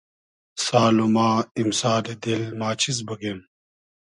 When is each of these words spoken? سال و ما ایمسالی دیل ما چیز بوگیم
سال 0.65 0.95
و 0.99 1.07
ما 1.15 1.29
ایمسالی 1.57 2.15
دیل 2.23 2.43
ما 2.59 2.69
چیز 2.81 2.97
بوگیم 3.07 3.39